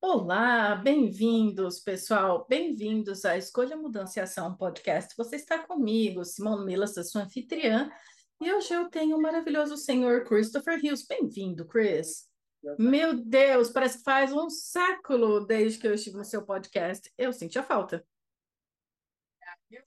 [0.00, 2.46] Olá, bem-vindos, pessoal.
[2.48, 5.14] Bem-vindos à Escolha Mudança e Ação podcast.
[5.16, 7.90] Você está comigo, Simone Milas, a sua anfitriã,
[8.40, 11.06] e hoje eu tenho o maravilhoso senhor Christopher Hills.
[11.08, 12.26] Bem-vindo, Chris.
[12.78, 17.12] Meu Deus, parece que faz um século desde que eu estive no seu podcast.
[17.16, 18.04] Eu senti a falta.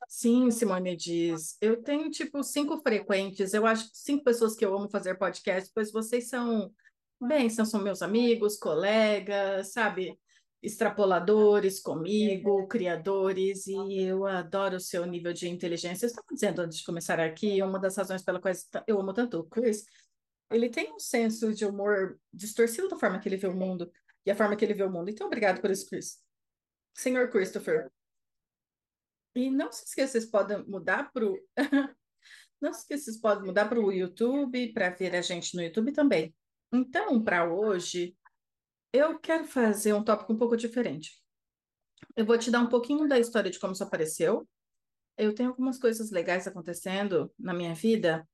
[0.07, 1.57] Sim, Simone diz.
[1.61, 3.53] Eu tenho, tipo, cinco frequentes.
[3.53, 6.73] Eu acho que cinco pessoas que eu amo fazer podcast, pois vocês são
[7.21, 10.19] Bem, são, meus amigos, colegas, sabe?
[10.61, 16.05] Extrapoladores comigo, criadores, e eu adoro o seu nível de inteligência.
[16.05, 18.53] Eu estava dizendo antes de começar aqui, uma das razões pela qual
[18.85, 19.85] eu amo tanto o Chris,
[20.51, 23.91] ele tem um senso de humor distorcido da forma que ele vê o mundo
[24.25, 25.09] e a forma que ele vê o mundo.
[25.09, 26.19] Então, obrigado por isso, Chris.
[26.93, 27.91] Senhor Christopher.
[29.33, 31.37] E não se esqueça, vocês podem mudar para o.
[32.61, 35.91] não se esqueça, vocês podem mudar para o YouTube, para ver a gente no YouTube
[35.91, 36.33] também.
[36.71, 38.15] Então, para hoje,
[38.91, 41.21] eu quero fazer um tópico um pouco diferente.
[42.15, 44.47] Eu vou te dar um pouquinho da história de como isso apareceu.
[45.17, 48.27] Eu tenho algumas coisas legais acontecendo na minha vida.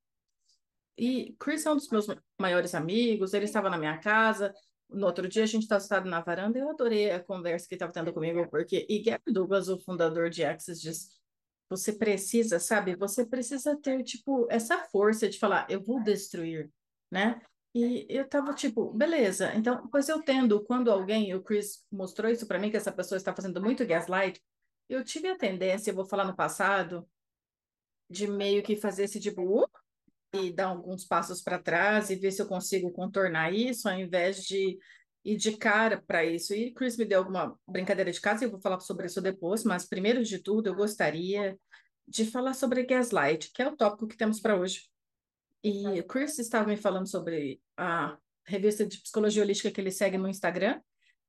[0.96, 2.06] E Chris é um dos meus
[2.38, 4.52] maiores amigos, ele estava na minha casa.
[4.88, 7.74] No outro dia, a gente estava sentado na varanda e eu adorei a conversa que
[7.74, 11.22] estava tendo comigo, porque e Gary Douglas, o fundador de Access, diz:
[11.68, 12.94] você precisa, sabe?
[12.96, 16.70] Você precisa ter, tipo, essa força de falar, eu vou destruir,
[17.10, 17.40] né?
[17.74, 22.46] E eu tava tipo, beleza, então, pois eu tendo, quando alguém, o Chris mostrou isso
[22.46, 24.42] para mim, que essa pessoa está fazendo muito gaslight,
[24.90, 27.08] eu tive a tendência, eu vou falar no passado,
[28.10, 29.66] de meio que fazer esse tipo, uh,
[30.34, 34.44] e dar alguns passos para trás e ver se eu consigo contornar isso, ao invés
[34.44, 34.78] de
[35.24, 36.52] ir de cara para isso.
[36.54, 39.64] E Chris me deu alguma brincadeira de casa, e eu vou falar sobre isso depois,
[39.64, 41.58] mas primeiro de tudo, eu gostaria
[42.06, 44.91] de falar sobre gaslight, que é o tópico que temos para hoje.
[45.62, 50.18] E o Chris estava me falando sobre a revista de psicologia holística que ele segue
[50.18, 50.80] no Instagram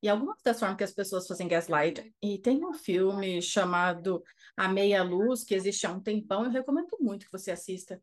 [0.02, 2.14] e algumas das formas que as pessoas fazem gaslight.
[2.22, 4.24] E tem um filme chamado
[4.58, 8.02] A Meia Luz, que existe há um tempão, eu recomendo muito que você assista.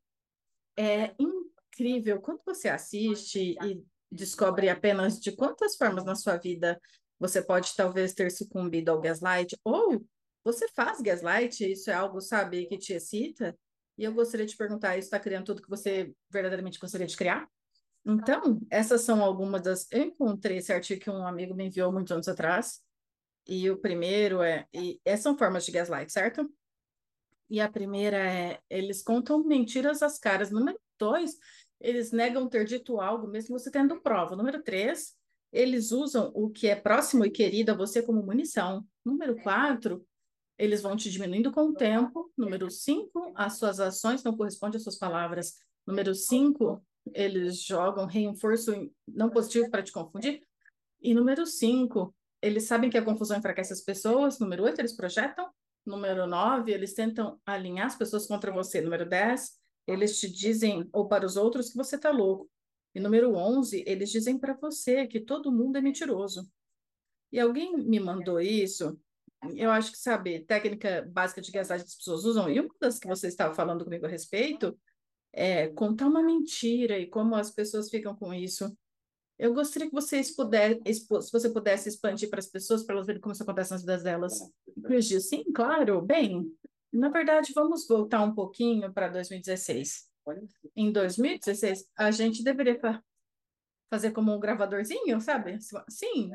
[0.76, 6.80] É incrível quando você assiste e descobre apenas de quantas formas na sua vida
[7.19, 10.02] você pode talvez ter sucumbido ao gaslight, ou
[10.42, 13.54] você faz gaslight, isso é algo, sabe, que te excita,
[14.00, 17.47] e eu gostaria de perguntar: isso está criando tudo que você verdadeiramente gostaria de criar?
[18.03, 19.87] Então, essas são algumas das.
[19.93, 22.81] Eu encontrei esse artigo que um amigo me enviou muitos anos atrás.
[23.47, 24.66] E o primeiro é.
[24.72, 26.50] E essas são formas de gaslight, certo?
[27.50, 30.50] E a primeira é: eles contam mentiras às caras.
[30.50, 31.37] Número dois,
[31.78, 34.34] eles negam ter dito algo, mesmo você tendo prova.
[34.34, 35.15] Número três,
[35.53, 38.82] eles usam o que é próximo e querido a você como munição.
[39.05, 40.03] Número quatro,
[40.60, 42.31] eles vão te diminuindo com o tempo.
[42.37, 45.54] Número cinco, as suas ações não correspondem às suas palavras.
[45.87, 46.84] Número cinco,
[47.15, 50.43] eles jogam reforço não positivo para te confundir.
[51.00, 54.38] E número cinco, eles sabem que a confusão enfraquece as pessoas.
[54.38, 55.49] Número oito, eles projetam.
[55.87, 58.82] Número nove, eles tentam alinhar as pessoas contra você.
[58.82, 62.50] Número dez, eles te dizem, ou para os outros, que você está louco.
[62.94, 66.47] E número onze, eles dizem para você que todo mundo é mentiroso.
[67.32, 69.00] E alguém me mandou isso
[69.56, 72.98] eu acho que, sabe, técnica básica de gasagem que as pessoas usam, e uma das
[72.98, 74.78] que você estava falando comigo a respeito,
[75.32, 78.76] é contar uma mentira e como as pessoas ficam com isso.
[79.38, 83.22] Eu gostaria que vocês pudessem, se você pudesse expandir para as pessoas, para elas verem
[83.22, 84.38] como isso acontece nas vidas delas.
[84.84, 86.02] Chris diz, sim, claro.
[86.02, 86.52] Bem,
[86.92, 90.10] na verdade, vamos voltar um pouquinho para 2016.
[90.76, 92.78] Em 2016, a gente deveria
[93.90, 95.58] fazer como um gravadorzinho, sabe?
[95.88, 96.31] Sim.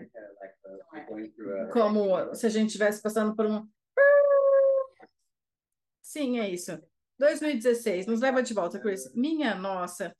[1.71, 3.67] Como se a gente estivesse passando por um.
[6.01, 6.77] Sim, é isso.
[7.17, 9.11] 2016, nos leva de volta, Chris.
[9.15, 10.15] Minha nossa.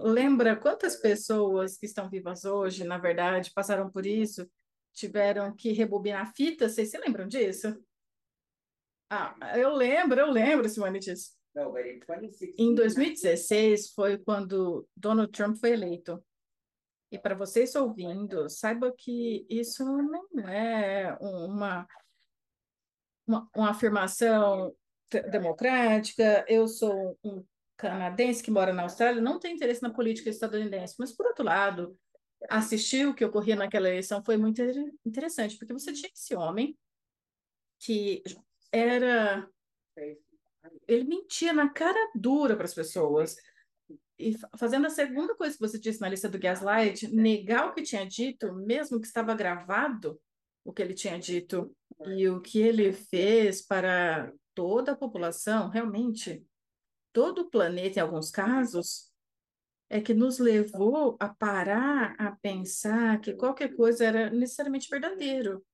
[0.00, 4.48] Lembra quantas pessoas que estão vivas hoje, na verdade, passaram por isso,
[4.92, 6.68] tiveram que rebobinar fita?
[6.68, 7.78] Vocês se lembram disso?
[9.10, 11.36] Ah, eu lembro, eu lembro, Simone, disso.
[12.58, 16.22] Em 2016 foi quando Donald Trump foi eleito.
[17.10, 21.86] E para vocês ouvindo, saiba que isso não é uma,
[23.26, 24.74] uma, uma afirmação
[25.30, 26.44] democrática.
[26.48, 27.44] Eu sou um
[27.76, 31.96] canadense que mora na Austrália não tem interesse na política estadunidense, mas, por outro lado,
[32.48, 34.60] assistir o que ocorria naquela eleição foi muito
[35.04, 36.76] interessante, porque você tinha esse homem
[37.78, 38.22] que
[38.72, 39.48] era.
[40.88, 43.36] Ele mentia na cara dura para as pessoas.
[44.18, 47.82] E fazendo a segunda coisa que você disse na lista do Gaslight, negar o que
[47.82, 50.20] tinha dito, mesmo que estava gravado,
[50.64, 51.74] o que ele tinha dito,
[52.06, 56.44] e o que ele fez para toda a população, realmente,
[57.12, 59.10] todo o planeta, em alguns casos,
[59.88, 65.64] é que nos levou a parar a pensar que qualquer coisa era necessariamente verdadeiro.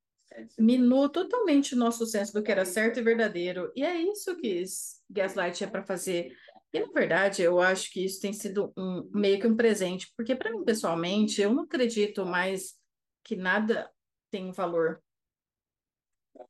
[0.59, 3.73] Minou totalmente o nosso senso do que era certo e verdadeiro.
[3.75, 4.65] E é isso que
[5.09, 6.35] Gaslight é para fazer.
[6.72, 10.34] E, na verdade, eu acho que isso tem sido um, meio que um presente, porque,
[10.34, 12.74] para mim, pessoalmente, eu não acredito mais
[13.22, 13.90] que nada
[14.30, 15.02] tem valor.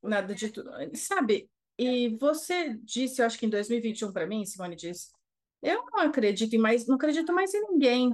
[0.01, 0.71] Nada de tudo.
[0.95, 1.49] Sabe?
[1.77, 5.11] E você disse, eu acho que em 2021 para mim, Simone disse,
[5.61, 8.13] eu não acredito mais, não acredito mais em ninguém.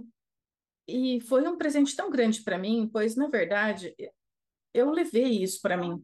[0.88, 3.94] E foi um presente tão grande para mim, pois na verdade
[4.74, 6.04] eu levei isso para mim.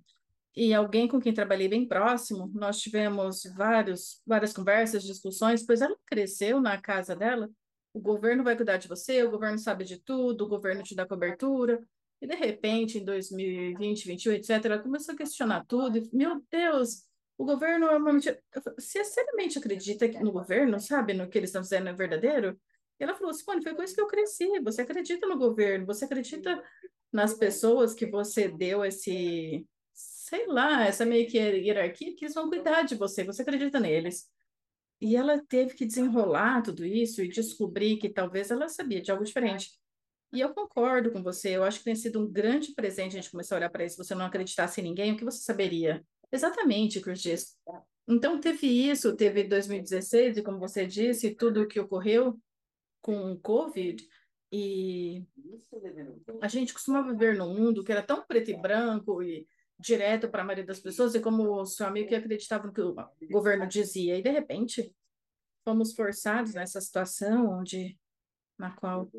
[0.56, 5.98] E alguém com quem trabalhei bem próximo, nós tivemos vários, várias conversas, discussões, pois ela
[6.06, 7.50] cresceu na casa dela.
[7.94, 11.06] O governo vai cuidar de você, o governo sabe de tudo, o governo te dá
[11.06, 11.86] cobertura.
[12.22, 15.98] E de repente, em 2020, 2021, etc., ela começou a questionar tudo.
[15.98, 17.04] E, meu Deus,
[17.38, 18.42] o governo é uma mentira.
[18.78, 22.58] Você seriamente acredita no governo, sabe, no que eles estão dizendo é verdadeiro?
[23.00, 24.48] E ela falou, Simone, foi com isso que eu cresci.
[24.62, 26.64] Você acredita no governo, você acredita
[27.12, 29.66] nas pessoas que você deu esse,
[30.26, 34.28] sei lá, essa meio que hierarquia, que eles vão cuidar de você, você acredita neles.
[35.00, 39.24] E ela teve que desenrolar tudo isso e descobrir que talvez ela sabia de algo
[39.24, 39.70] diferente.
[40.34, 43.30] E eu concordo com você, eu acho que tem sido um grande presente a gente
[43.30, 43.98] começar a olhar para isso.
[43.98, 46.04] Se você não acreditasse em ninguém, o que você saberia?
[46.32, 47.56] Exatamente, Curtis.
[48.08, 52.40] Então, teve isso, teve 2016, e como você disse, tudo o que ocorreu
[53.00, 54.04] com o Covid,
[54.52, 55.24] e
[56.42, 60.42] a gente costumava viver num mundo que era tão preto e branco e direto para
[60.42, 62.96] a maioria das pessoas, e como o seu amigo que acreditava no que o
[63.32, 64.94] governo dizia, e de repente
[65.64, 67.98] fomos forçados nessa situação onde
[68.58, 69.10] na qual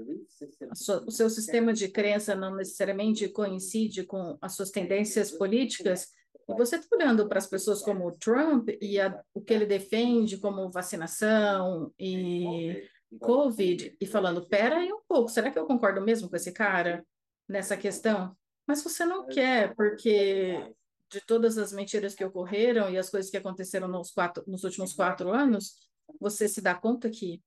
[0.75, 6.09] sua, o seu sistema de crença não necessariamente coincide com as suas tendências políticas,
[6.49, 9.67] e você está olhando para as pessoas como o Trump e a, o que ele
[9.67, 12.89] defende como vacinação e
[13.21, 17.05] Covid e falando, pera aí um pouco, será que eu concordo mesmo com esse cara
[17.49, 18.35] nessa questão?
[18.67, 20.75] Mas você não quer, porque
[21.09, 24.93] de todas as mentiras que ocorreram e as coisas que aconteceram nos, quatro, nos últimos
[24.93, 25.77] quatro anos,
[26.21, 27.41] você se dá conta que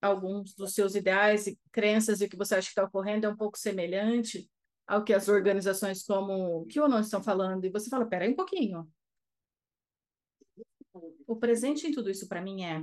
[0.00, 3.28] alguns dos seus ideais e crenças e o que você acha que está ocorrendo é
[3.28, 4.48] um pouco semelhante
[4.86, 8.36] ao que as organizações como que ou não estão falando, e você fala, peraí um
[8.36, 8.88] pouquinho.
[11.26, 12.82] O presente em tudo isso para mim é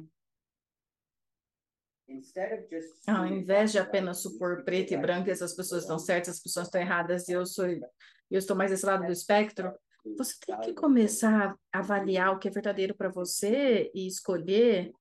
[3.07, 6.81] ao invés de apenas supor preto e branco, essas pessoas estão certas, as pessoas estão
[6.81, 9.71] erradas, e eu sou eu estou mais desse lado do espectro,
[10.17, 14.91] você tem que começar a avaliar o que é verdadeiro para você e escolher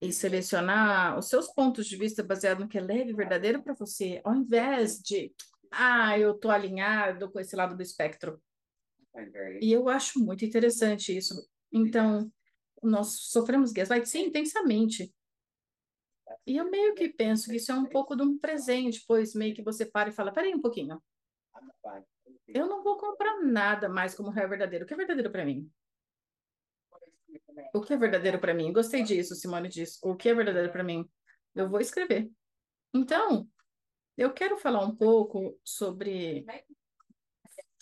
[0.00, 3.74] e selecionar os seus pontos de vista baseado no que é leve e verdadeiro para
[3.74, 5.34] você, ao invés de
[5.70, 8.40] ah, eu estou alinhado com esse lado do espectro.
[9.60, 11.34] E eu acho muito interessante isso.
[11.72, 12.30] Então,
[12.82, 15.12] nós sofremos gaslight, sim, intensamente.
[16.46, 19.54] E eu meio que penso que isso é um pouco de um presente, pois meio
[19.54, 21.02] que você para e fala, peraí um pouquinho.
[22.46, 24.84] Eu não vou comprar nada mais como é verdadeiro.
[24.84, 25.70] O que é verdadeiro para mim?
[27.74, 28.72] O que é verdadeiro para mim?
[28.72, 29.98] Gostei disso, Simone disse.
[30.02, 31.08] O que é verdadeiro para mim?
[31.54, 32.30] Eu vou escrever.
[32.94, 33.48] Então,
[34.16, 36.46] eu quero falar um pouco sobre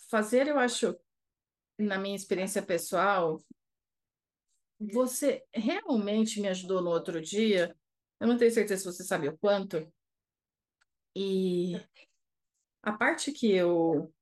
[0.09, 0.97] fazer, eu acho,
[1.77, 3.39] na minha experiência pessoal,
[4.79, 7.75] você realmente me ajudou no outro dia.
[8.19, 9.91] Eu não tenho certeza se você sabe o quanto.
[11.15, 11.75] E
[12.83, 14.13] a parte que eu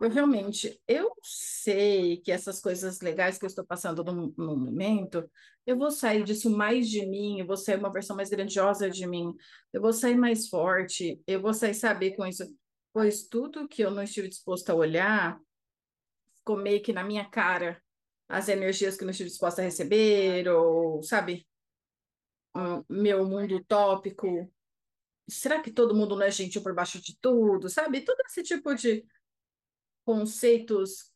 [0.00, 5.28] eu realmente, eu sei que essas coisas legais que eu estou passando no, no, momento,
[5.64, 9.06] eu vou sair disso mais de mim, eu vou sair uma versão mais grandiosa de
[9.06, 9.34] mim,
[9.72, 12.44] eu vou sair mais forte, eu vou sair saber com isso,
[12.92, 15.40] pois tudo que eu não estive disposto a olhar
[16.38, 17.82] ficou meio que na minha cara,
[18.28, 21.46] as energias que eu não estive disposta a receber, ou, sabe,
[22.88, 24.50] meu mundo utópico,
[25.28, 28.02] será que todo mundo não é gentil por baixo de tudo, sabe?
[28.02, 29.04] Todo esse tipo de
[30.04, 31.12] conceitos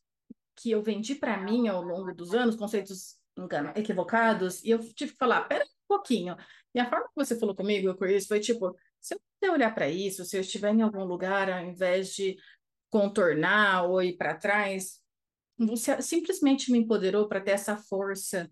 [0.55, 5.11] que eu vendi para mim ao longo dos anos, conceitos engano, equivocados, e eu tive
[5.11, 6.35] que falar, pera um pouquinho.
[6.73, 9.89] E a forma que você falou comigo, Chris, foi tipo, se eu puder olhar para
[9.89, 12.37] isso, se eu estiver em algum lugar, ao invés de
[12.89, 14.99] contornar ou ir para trás,
[15.57, 18.49] você simplesmente me empoderou para ter essa força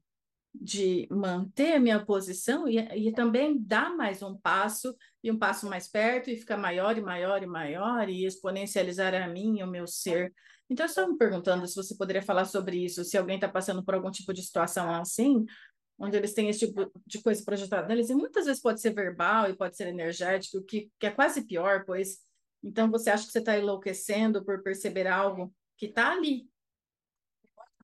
[0.59, 5.67] de manter a minha posição e, e também dar mais um passo e um passo
[5.69, 9.87] mais perto e ficar maior e maior e maior e exponencializar a mim o meu
[9.87, 10.33] ser.
[10.69, 13.83] Então, eu estava me perguntando se você poderia falar sobre isso, se alguém está passando
[13.83, 15.45] por algum tipo de situação assim,
[15.97, 19.49] onde eles têm esse tipo de coisa projetada neles, e muitas vezes pode ser verbal
[19.49, 22.19] e pode ser energético, que, que é quase pior, pois
[22.63, 26.47] então você acha que você está enlouquecendo por perceber algo que está ali,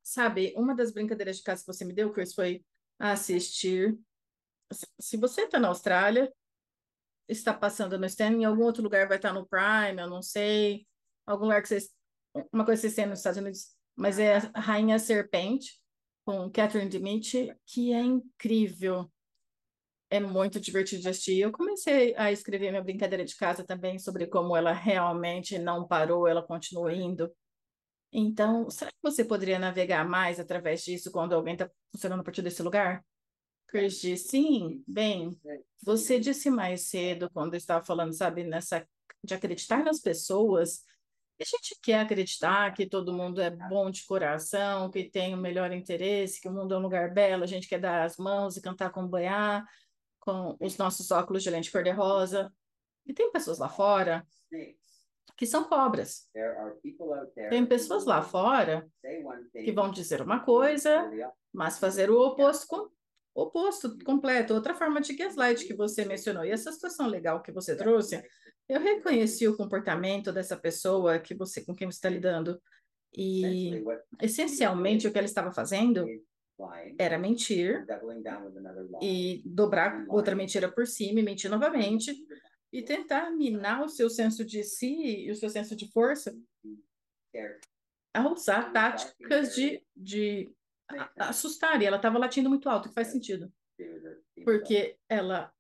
[0.03, 2.63] Sabe, uma das brincadeiras de casa que você me deu, Chris, foi
[2.99, 3.97] assistir.
[4.99, 6.31] Se você está na Austrália,
[7.27, 10.85] está passando no Stan, em algum outro lugar vai estar no Prime, eu não sei.
[11.25, 11.89] Algum lugar que vocês.
[12.51, 15.79] Uma coisa que vocês têm nos Estados Unidos, mas é a Rainha Serpente,
[16.25, 19.09] com Catherine Dimitri, que é incrível.
[20.09, 21.39] É muito divertido de assistir.
[21.39, 26.27] Eu comecei a escrever minha brincadeira de casa também sobre como ela realmente não parou,
[26.27, 27.31] ela continuou indo.
[28.13, 32.43] Então, será que você poderia navegar mais através disso quando alguém está funcionando a partir
[32.43, 33.03] desse lugar?
[33.67, 35.35] Chris disse, sim, bem,
[35.81, 38.87] você disse mais cedo, quando estava falando, sabe, nessa
[39.23, 40.83] de acreditar nas pessoas,
[41.41, 45.71] a gente quer acreditar que todo mundo é bom de coração, que tem o melhor
[45.71, 48.61] interesse, que o mundo é um lugar belo, a gente quer dar as mãos e
[48.61, 49.65] cantar com banhar,
[50.19, 52.53] com os nossos óculos de lente cor-de-rosa.
[53.07, 54.23] E tem pessoas lá fora
[55.35, 56.29] que são cobras.
[57.49, 58.87] Tem pessoas lá fora
[59.51, 61.09] que vão dizer uma coisa,
[61.51, 62.91] mas fazer o oposto
[63.35, 66.45] oposto completo, outra forma de gaslight que você mencionou.
[66.45, 68.23] E essa situação legal que você trouxe,
[68.69, 72.61] eu reconheci o comportamento dessa pessoa que você com quem você está lidando.
[73.15, 73.83] E
[74.21, 76.05] essencialmente o que ela estava fazendo
[76.97, 77.85] era mentir
[79.01, 82.15] e dobrar outra mentira por cima e mentir novamente
[82.73, 86.35] e tentar minar o seu senso de si e o seu senso de força
[88.11, 90.51] a usar táticas de, de
[91.15, 91.79] assustar.
[91.81, 93.53] E ela estava latindo muito alto, que faz sentido.
[94.43, 95.53] Porque ela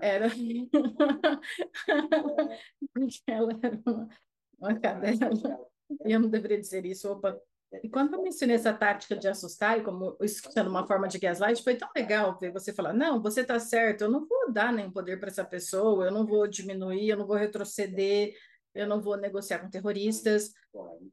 [0.00, 0.26] era.
[2.92, 4.08] Porque ela era uma,
[4.58, 5.30] uma cadela.
[6.04, 7.08] E eu não deveria dizer isso.
[7.08, 7.40] Opa,
[7.82, 11.18] e quando eu mencionei essa tática de assustar, e como isso sendo uma forma de
[11.18, 14.72] gaslight, foi tão legal ver você falar: não, você está certo, eu não vou dar
[14.72, 18.34] nenhum poder para essa pessoa, eu não vou diminuir, eu não vou retroceder,
[18.74, 20.52] eu não vou negociar com terroristas,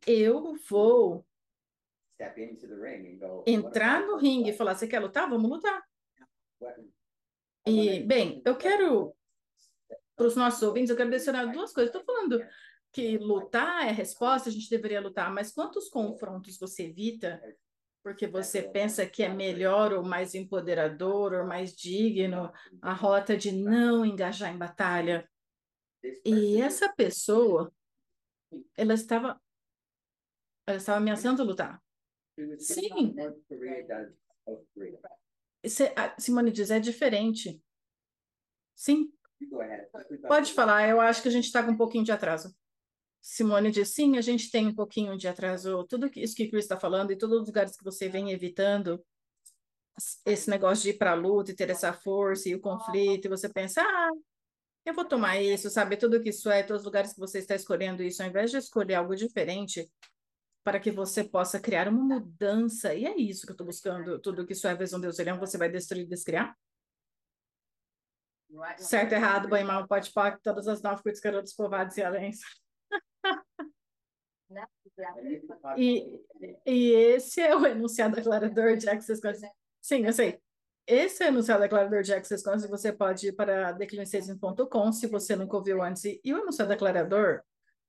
[0.06, 1.26] eu vou
[3.46, 5.30] entrar no ringue e falar: você quer lutar?
[5.30, 5.84] Vamos lutar.
[7.66, 9.16] E, bem, eu quero,
[10.16, 11.94] para os nossos ouvintes, eu quero adicionar duas coisas.
[11.94, 12.46] Estou falando
[12.94, 17.42] que lutar é resposta, a gente deveria lutar, mas quantos confrontos você evita
[18.04, 23.52] porque você pensa que é melhor ou mais empoderador ou mais digno a rota de
[23.52, 25.28] não engajar em batalha?
[26.26, 27.74] E essa pessoa,
[28.76, 29.42] ela estava,
[30.68, 31.82] ela estava ameaçando lutar.
[32.60, 33.16] Sim.
[36.20, 37.64] Simone diz, é diferente.
[38.76, 39.14] Sim.
[40.28, 42.54] Pode falar, eu acho que a gente está com um pouquinho de atraso.
[43.26, 45.86] Simone disse, sim, a gente tem um pouquinho de atraso.
[45.86, 49.02] Tudo isso que o Chris está falando e todos os lugares que você vem evitando,
[50.26, 53.30] esse negócio de ir para a luta e ter essa força e o conflito, e
[53.30, 54.10] você pensa, ah,
[54.86, 55.96] eu vou tomar isso, sabe?
[55.96, 58.58] Tudo que isso é, todos os lugares que você está escolhendo isso, ao invés de
[58.58, 59.90] escolher algo diferente,
[60.62, 62.94] para que você possa criar uma mudança.
[62.94, 64.20] E é isso que eu estou buscando.
[64.20, 66.54] Tudo que isso é, vez um Deus olhando, você vai destruir e descriar?
[68.80, 72.32] Certo, errado, bom e mal, pode pode, todas as nove coisas garotos povados e além.
[75.78, 76.22] E,
[76.66, 79.54] e esse é o enunciado declarador de Access Consciousness.
[79.82, 80.40] Sim, eu sei.
[80.86, 82.70] Esse é o enunciado declarador de Access Consciousness.
[82.70, 86.04] Você pode ir para declinisaging.com se você nunca ouviu antes.
[86.04, 87.42] E o enunciado declarador,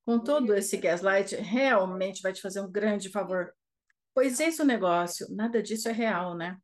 [0.04, 3.52] com todo esse gaslight, realmente vai te fazer um grande favor.
[4.14, 5.26] Pois esse é o negócio.
[5.35, 6.56] Nada disso é real, né?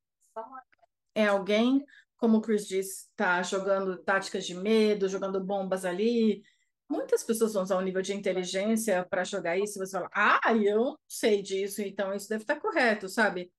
[1.15, 1.85] É alguém,
[2.17, 6.43] como o Chris diz, está jogando táticas de medo, jogando bombas ali,
[6.91, 10.53] Muitas pessoas vão usar o nível de inteligência para jogar isso e você fala, ah,
[10.57, 13.53] eu sei disso, então isso deve estar correto, sabe?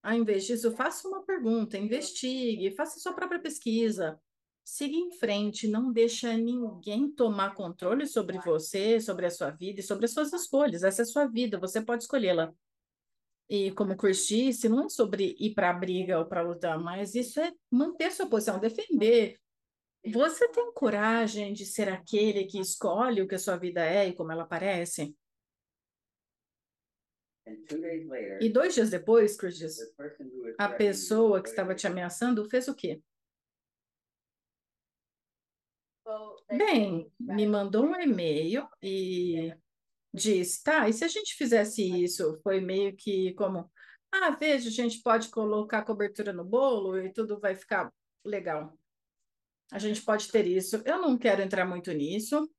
[0.00, 4.20] Ao invés disso, faça uma pergunta, investigue, faça sua própria pesquisa,
[4.64, 9.82] siga em frente, não deixa ninguém tomar controle sobre você, sobre a sua vida e
[9.82, 10.84] sobre as suas escolhas.
[10.84, 12.54] Essa é a sua vida, você pode escolhê-la.
[13.48, 16.78] E como o Chris disse, não é sobre ir para a briga ou para lutar,
[16.78, 19.40] mas isso é manter sua posição, defender
[20.06, 24.14] você tem coragem de ser aquele que escolhe o que a sua vida é e
[24.14, 25.14] como ela parece?
[28.40, 29.76] E dois dias depois, Chris diz,
[30.58, 33.02] a pessoa que estava te ameaçando fez o quê?
[36.50, 39.54] Bem, me mandou um e-mail e
[40.14, 42.40] disse, tá, e se a gente fizesse isso?
[42.42, 43.70] Foi meio que como,
[44.12, 47.92] Ah, veja, a gente pode colocar cobertura no bolo e tudo vai ficar
[48.24, 48.79] legal.
[49.72, 50.82] A gente pode ter isso.
[50.84, 52.50] Eu não quero entrar muito nisso,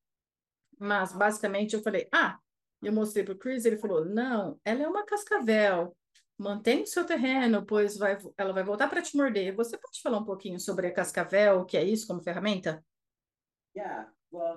[0.79, 2.39] mas basicamente eu falei, ah,
[2.81, 5.95] eu mostrei para o Chris, ele falou, não, ela é uma cascavel.
[6.37, 9.55] Mantenha o seu terreno, pois vai, ela vai voltar para te morder.
[9.55, 12.83] Você pode falar um pouquinho sobre a cascavel, o que é isso como ferramenta?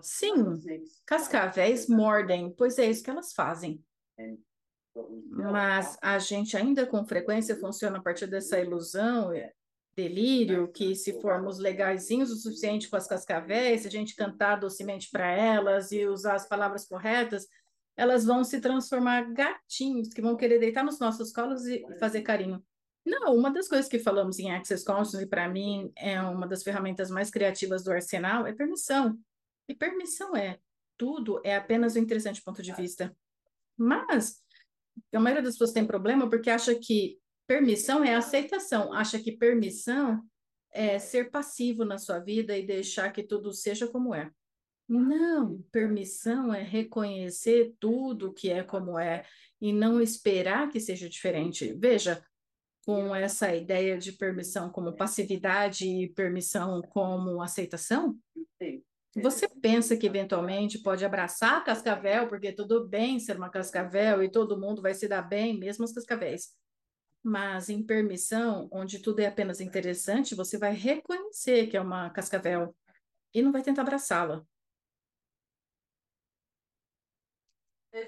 [0.00, 0.60] Sim,
[1.04, 3.84] cascavéis mordem, pois é isso que elas fazem.
[5.28, 9.32] Mas a gente ainda com frequência funciona a partir dessa ilusão,
[9.94, 15.08] delírio, que se formos legaisinhos o suficiente com as cascavéis, se a gente cantar docemente
[15.10, 17.46] para elas e usar as palavras corretas,
[17.96, 22.62] elas vão se transformar gatinhos que vão querer deitar nos nossos colos e fazer carinho.
[23.04, 26.62] Não, uma das coisas que falamos em Access Consciousness, e para mim é uma das
[26.62, 29.18] ferramentas mais criativas do arsenal, é permissão.
[29.68, 30.58] E permissão é
[30.96, 33.14] tudo, é apenas o interessante ponto de vista.
[33.76, 34.42] Mas
[35.12, 40.22] a maioria das pessoas tem problema porque acha que permissão é aceitação, acha que permissão
[40.72, 44.30] é ser passivo na sua vida e deixar que tudo seja como é.
[44.88, 49.24] Não, permissão é reconhecer tudo que é como é
[49.60, 51.72] e não esperar que seja diferente.
[51.78, 52.22] Veja,
[52.84, 58.18] com essa ideia de permissão como passividade e permissão como aceitação,
[59.16, 64.30] você pensa que eventualmente pode abraçar a cascavel, porque tudo bem ser uma cascavel e
[64.30, 66.52] todo mundo vai se dar bem, mesmo os cascavéis.
[67.26, 72.76] Mas em permissão, onde tudo é apenas interessante, você vai reconhecer que é uma cascavel
[73.32, 74.44] e não vai tentar abraçá-la.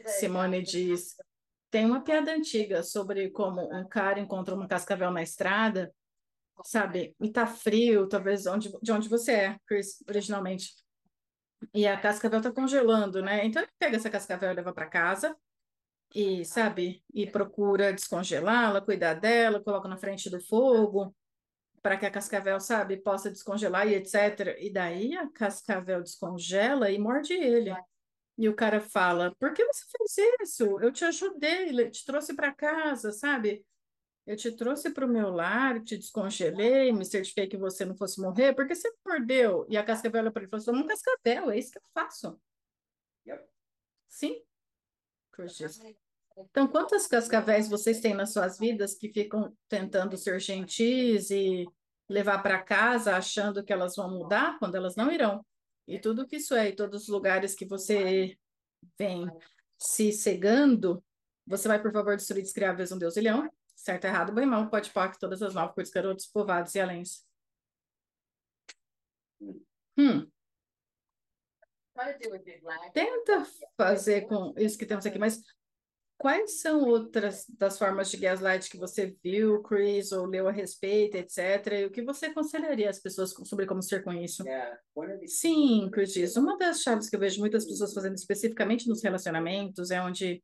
[0.04, 1.16] Simone diz:
[1.70, 5.94] tem uma piada antiga sobre como um cara encontra uma cascavel na estrada,
[6.62, 7.16] sabe?
[7.18, 10.74] E tá frio, talvez onde, de onde você é, Chris, originalmente.
[11.72, 13.46] E a cascavel tá congelando, né?
[13.46, 15.34] Então ele pega essa cascavel e leva para casa
[16.16, 21.14] e, sabe, e procura descongelá-la, cuidar dela, coloca na frente do fogo
[21.82, 24.56] para que a cascavel, sabe, possa descongelar e etc.
[24.58, 27.70] E daí a cascavel descongela e morde ele.
[28.38, 30.80] E o cara fala: Por que você fez isso?
[30.80, 33.62] Eu te ajudei, te trouxe para casa, sabe?
[34.26, 38.20] Eu te trouxe para o meu lar, te descongelei, me certifiquei que você não fosse
[38.22, 39.66] morrer, porque você mordeu.
[39.68, 41.82] E a cascavel olha para ele e falou: Sou um cascavel, é isso que eu
[41.94, 42.40] faço.
[44.08, 44.42] Sim.
[46.36, 51.66] Então, quantas cascavéis vocês têm nas suas vidas que ficam tentando ser gentis e
[52.08, 55.44] levar para casa achando que elas vão mudar quando elas não irão?
[55.88, 58.36] E tudo que isso é, e todos os lugares que você
[58.98, 59.26] vem
[59.78, 61.02] se cegando,
[61.46, 64.68] você vai, por favor, destruir, descriar, vez um Deus e leão, certo, errado, bem mal,
[64.68, 67.24] pode que todas as nove cores, garotos, povados e aléns.
[69.96, 70.30] Hum.
[72.92, 73.46] Tenta
[73.76, 75.42] fazer com isso que temos aqui, mas
[76.18, 81.16] Quais são outras das formas de gaslight que você viu, Chris, ou leu a respeito,
[81.16, 81.66] etc.
[81.72, 84.42] E o que você aconselharia às pessoas sobre como ser com isso?
[85.26, 86.36] Sim, Chris diz.
[86.36, 90.42] Uma das chaves que eu vejo muitas pessoas fazendo especificamente nos relacionamentos é onde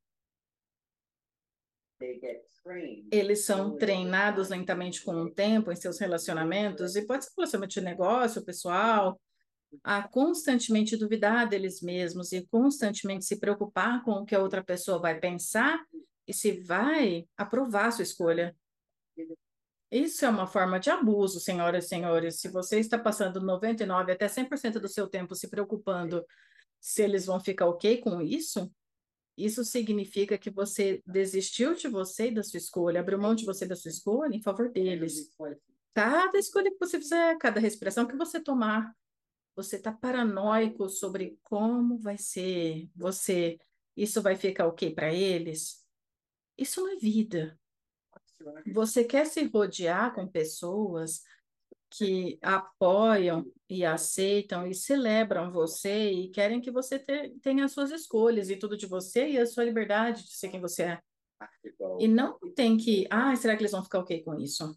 [3.10, 7.80] eles são treinados lentamente com o tempo em seus relacionamentos, e pode ser relacionamento de
[7.80, 9.20] negócio, pessoal,
[9.82, 14.98] a constantemente duvidar deles mesmos e constantemente se preocupar com o que a outra pessoa
[14.98, 15.80] vai pensar
[16.26, 18.54] e se vai aprovar a sua escolha.
[19.90, 22.40] Isso é uma forma de abuso, senhoras e senhores.
[22.40, 26.24] Se você está passando 99 até 100% do seu tempo se preocupando
[26.80, 28.72] se eles vão ficar ok com isso,
[29.36, 33.64] isso significa que você desistiu de você e da sua escolha, abriu mão de você
[33.64, 35.30] e da sua escolha em favor deles.
[35.94, 38.94] Cada escolha que você fizer, cada respiração que você tomar,
[39.54, 43.58] você está paranoico sobre como vai ser você,
[43.96, 45.84] isso vai ficar ok para eles?
[46.56, 47.58] Isso não é vida.
[48.72, 51.22] Você quer se rodear com pessoas
[51.90, 57.90] que apoiam e aceitam e celebram você e querem que você te, tenha as suas
[57.90, 61.02] escolhas e tudo de você e a sua liberdade de ser quem você é.
[61.98, 64.74] E não tem que, ah, será que eles vão ficar ok com isso?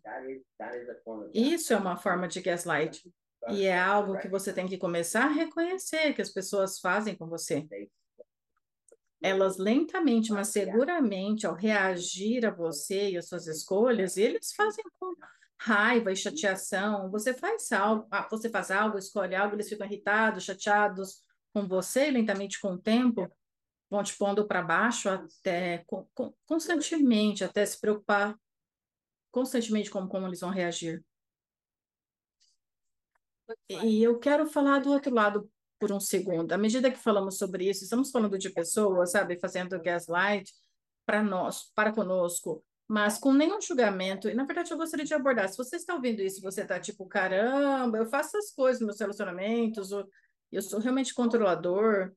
[1.34, 3.02] Isso é uma forma de gaslight.
[3.50, 7.28] E é algo que você tem que começar a reconhecer que as pessoas fazem com
[7.28, 7.68] você.
[9.22, 15.14] Elas lentamente, mas seguramente, ao reagir a você e às suas escolhas, eles fazem com
[15.60, 17.10] raiva e chateação.
[17.12, 22.12] Você faz algo, ah, você faz algo, escolhe algo, eles ficam irritados, chateados com você,
[22.12, 23.32] lentamente com o tempo,
[23.90, 25.86] vão te pondo para baixo até
[26.46, 28.38] constantemente, até se preocupar
[29.32, 31.04] constantemente com como eles vão reagir.
[33.70, 36.52] E eu quero falar do outro lado por um segundo.
[36.52, 40.52] À medida que falamos sobre isso, estamos falando de pessoas, sabe, fazendo gaslight
[41.06, 42.64] para nós, para conosco.
[42.88, 44.30] mas com nenhum julgamento.
[44.30, 45.50] E, na verdade, eu gostaria de abordar.
[45.50, 49.00] Se você está ouvindo isso, você está tipo, caramba, eu faço as coisas nos meus
[49.00, 49.92] relacionamentos,
[50.52, 52.12] eu sou realmente controlador.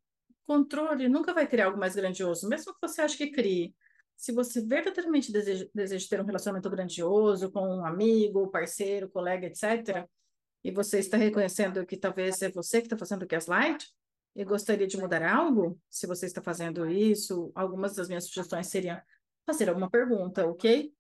[0.46, 3.74] Controle nunca vai criar algo mais grandioso, mesmo que você ache que crie.
[4.16, 10.06] Se você verdadeiramente deseja, deseja ter um relacionamento grandioso com um amigo, parceiro, colega, etc.,
[10.64, 13.88] e você está reconhecendo que talvez é você que está fazendo o gaslight,
[14.38, 19.00] e gostaria de mudar algo, se você está fazendo isso, algumas das minhas sugestões seriam
[19.44, 20.92] fazer alguma pergunta, ok?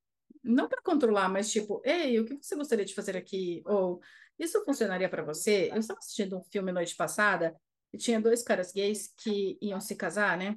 [0.42, 3.62] Não para controlar, mas tipo, ei, o que você gostaria de fazer aqui?
[3.64, 4.00] Ou
[4.38, 5.70] isso funcionaria para você?
[5.70, 7.54] Eu estava assistindo um filme noite passada
[7.92, 10.56] e tinha dois caras gays que iam se casar, né?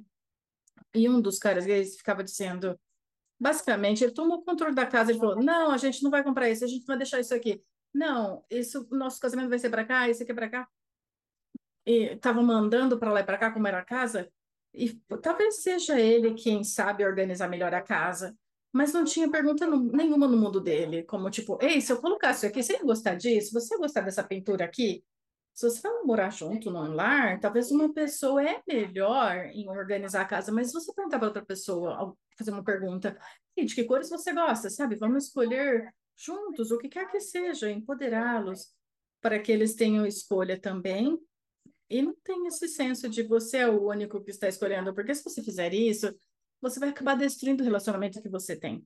[0.94, 2.78] E um dos caras gays ficava dizendo,
[3.38, 6.50] basicamente, ele tomou o controle da casa e falou: Não, a gente não vai comprar
[6.50, 7.62] isso, a gente vai deixar isso aqui.
[7.94, 10.68] Não, isso, nosso casamento vai ser para cá, isso aqui é para cá.
[11.84, 14.30] E estava mandando para lá e para cá, como era a casa,
[14.72, 18.34] e talvez seja ele quem sabe organizar melhor a casa,
[18.72, 22.38] mas não tinha pergunta no, nenhuma no mundo dele, como tipo, ei, se eu colocasse
[22.38, 23.52] isso aqui, você ia gostar disso?
[23.52, 25.04] Você ia gostar dessa pintura aqui?
[25.52, 30.24] Se você vai morar junto num lar, talvez uma pessoa é melhor em organizar a
[30.24, 33.18] casa, mas se você perguntar para outra pessoa, fazer uma pergunta,
[33.54, 34.96] de que cores você gosta, sabe?
[34.96, 38.72] Vamos escolher juntos o que quer que seja, empoderá-los
[39.20, 41.18] para que eles tenham escolha também
[41.88, 45.22] e não tem esse senso de você é o único que está escolhendo, porque se
[45.22, 46.14] você fizer isso,
[46.60, 48.82] você vai acabar destruindo o relacionamento que você tem.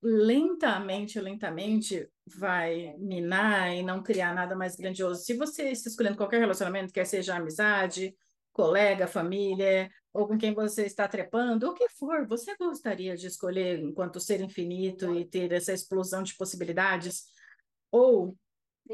[0.00, 5.24] Lentamente, lentamente vai minar e não criar nada mais grandioso.
[5.24, 8.16] Se você está escolhendo qualquer relacionamento, quer seja amizade,
[8.52, 13.78] colega, família, ou com quem você está trepando, o que for, você gostaria de escolher
[13.78, 17.24] enquanto ser infinito e ter essa explosão de possibilidades?
[17.90, 18.36] Ou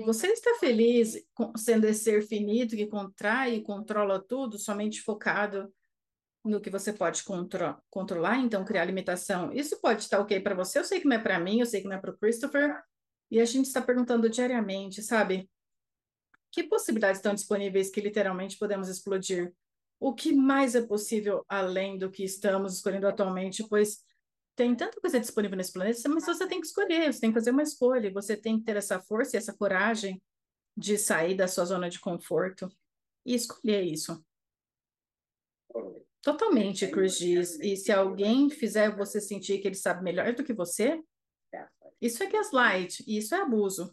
[0.04, 1.16] você está feliz
[1.56, 5.72] sendo esse ser finito que contrai e controla tudo, somente focado
[6.44, 9.52] no que você pode contro controlar, então criar limitação.
[9.52, 11.80] Isso pode estar ok para você, eu sei que não é para mim, eu sei
[11.80, 12.80] que não é para o Christopher,
[13.30, 15.50] e a gente está perguntando diariamente, sabe?
[16.50, 19.52] Que possibilidades estão disponíveis que literalmente podemos explodir?
[20.00, 23.66] O que mais é possível além do que estamos escolhendo atualmente?
[23.68, 24.04] Pois
[24.56, 27.50] tem tanta coisa disponível nesse planeta, mas você tem que escolher, você tem que fazer
[27.50, 30.20] uma escolha, você tem que ter essa força e essa coragem
[30.76, 32.68] de sair da sua zona de conforto
[33.24, 34.24] e escolher isso.
[36.20, 37.60] Totalmente, Chris diz.
[37.60, 41.00] E se alguém fizer você sentir que ele sabe melhor do que você,
[42.00, 43.92] isso é gaslight, isso é abuso.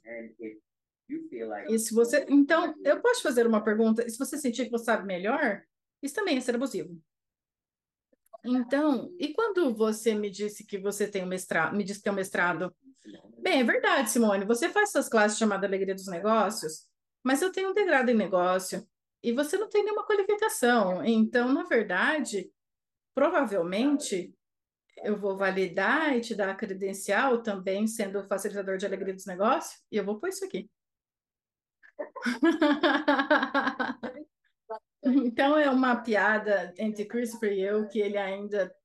[1.70, 4.08] E se você, então, eu posso fazer uma pergunta?
[4.10, 5.64] Se você sentir que você sabe melhor,
[6.02, 7.00] isso também é ser abusivo.
[8.44, 12.14] Então, e quando você me disse que você tem um mestrado, me disse que tem
[12.14, 12.76] um mestrado?
[13.40, 16.88] Bem, é verdade, Simone, você faz suas classes chamadas Alegria dos Negócios,
[17.24, 18.88] mas eu tenho um degrado em negócio
[19.24, 21.04] e você não tem nenhuma qualificação.
[21.04, 22.52] Então, na verdade,
[23.16, 24.34] provavelmente
[25.04, 29.82] eu vou validar e te dar a credencial também sendo facilitador de alegria dos negócios
[29.92, 30.70] e eu vou pôr isso aqui.
[35.08, 38.76] Então é uma piada entre Christopher e eu que ele ainda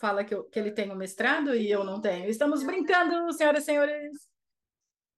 [0.00, 2.28] fala que, eu, que ele tem um mestrado e eu não tenho.
[2.28, 4.12] Estamos brincando, senhoras e senhores.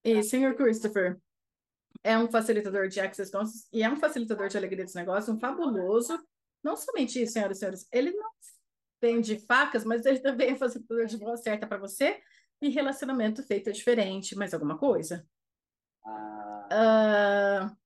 [0.05, 1.19] E senhor Christopher
[2.05, 3.33] é um facilitador de Access
[3.73, 6.23] e é um facilitador de alegria dos negócios, um fabuloso.
[6.63, 8.31] Não somente isso, senhoras e senhores, ele não
[9.01, 12.21] vende facas, mas ele também é facilitador de voz certa para você
[12.61, 14.37] e relacionamento feito diferente.
[14.37, 15.27] Mais alguma coisa?
[16.71, 17.77] Uh,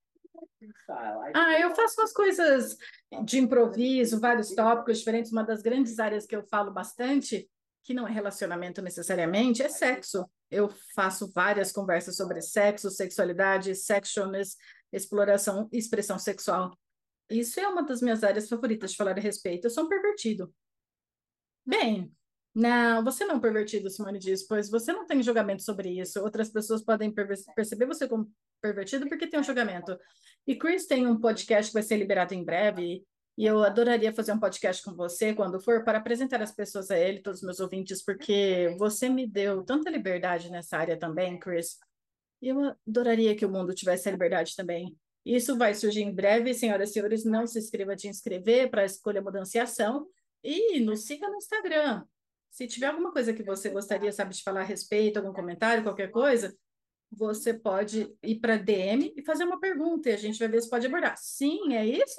[1.33, 2.77] ah, eu faço umas coisas
[3.23, 5.31] de improviso, vários tópicos diferentes.
[5.31, 7.49] Uma das grandes áreas que eu falo bastante,
[7.83, 10.29] que não é relacionamento necessariamente, é sexo.
[10.49, 14.55] Eu faço várias conversas sobre sexo, sexualidade, sexualness,
[14.91, 16.77] exploração e expressão sexual.
[17.29, 19.65] Isso é uma das minhas áreas favoritas de falar a respeito.
[19.65, 20.53] Eu sou um pervertido.
[21.65, 22.13] Bem,
[22.53, 26.19] não, você não é um pervertido, Simone diz, pois você não tem julgamento sobre isso.
[26.21, 27.11] Outras pessoas podem
[27.55, 29.97] perceber você como pervertido porque tem um julgamento.
[30.45, 33.03] E Chris tem um podcast que vai ser liberado em breve,
[33.35, 36.99] e eu adoraria fazer um podcast com você quando for para apresentar as pessoas a
[36.99, 41.79] ele, todos os meus ouvintes, porque você me deu tanta liberdade nessa área também, Chris.
[42.41, 44.95] E eu adoraria que o mundo tivesse a liberdade também.
[45.25, 47.25] Isso vai surgir em breve, senhoras e senhores.
[47.25, 50.07] Não se inscreva de inscrever para escolha mudança e ação.
[50.43, 52.03] E nos siga no Instagram.
[52.53, 56.11] Se tiver alguma coisa que você gostaria, sabe, de falar a respeito, algum comentário, qualquer
[56.11, 56.55] coisa,
[57.11, 60.69] você pode ir para DM e fazer uma pergunta e a gente vai ver se
[60.69, 61.17] pode abordar.
[61.17, 62.15] Sim, é isso?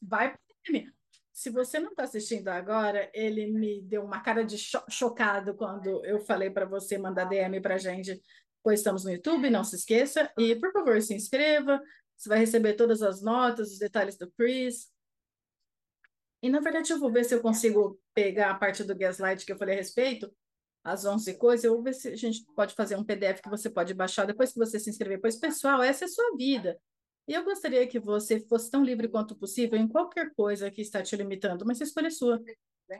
[0.00, 0.92] Vai para DM.
[1.32, 6.04] Se você não está assistindo agora, ele me deu uma cara de cho chocado quando
[6.04, 8.22] eu falei para você mandar DM para a gente,
[8.62, 10.32] pois estamos no YouTube, não se esqueça.
[10.38, 11.82] E, por favor, se inscreva,
[12.16, 14.93] você vai receber todas as notas, os detalhes do Chris.
[16.44, 19.52] E, na verdade, eu vou ver se eu consigo pegar a parte do gaslight que
[19.52, 20.30] eu falei a respeito
[20.84, 23.70] as 11 coisas, eu vou ver se a gente pode fazer um PDF que você
[23.70, 25.18] pode baixar depois que você se inscrever.
[25.18, 26.78] Pois, pessoal, essa é a sua vida.
[27.26, 31.02] E eu gostaria que você fosse tão livre quanto possível em qualquer coisa que está
[31.02, 32.38] te limitando, mas a escolha é sua.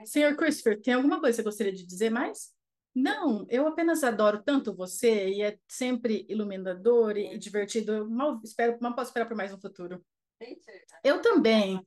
[0.03, 2.51] Senhor Christopher, tem alguma coisa que você gostaria de dizer mais?
[2.95, 8.09] Não, eu apenas adoro tanto você e é sempre iluminador e divertido.
[8.09, 10.03] Mal espero, mal posso esperar por mais um futuro.
[11.03, 11.79] Eu também.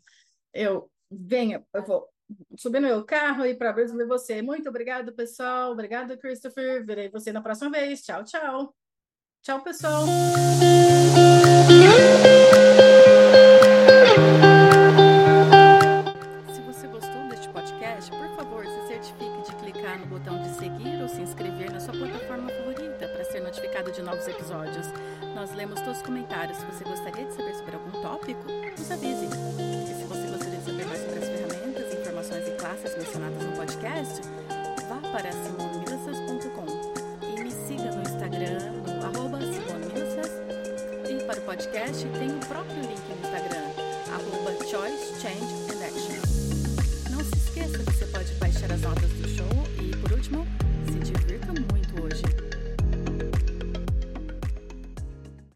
[0.54, 2.08] Eu venha, eu vou
[2.56, 4.42] subir no meu carro e para ver você.
[4.42, 5.72] Muito obrigado, pessoal.
[5.72, 6.84] Obrigado, Christopher.
[6.84, 8.02] Verei você na próxima vez.
[8.02, 8.74] Tchau, tchau.
[9.42, 10.04] Tchau, pessoal.